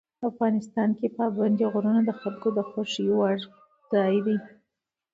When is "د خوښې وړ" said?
2.57-3.35